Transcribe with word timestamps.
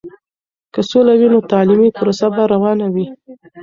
که 0.73 0.81
سوله 0.89 1.13
وي، 1.19 1.27
نو 1.33 1.39
تعلیمي 1.51 1.89
پروسه 1.97 2.25
به 2.35 2.43
روانه 2.53 2.87
وي. 2.93 3.05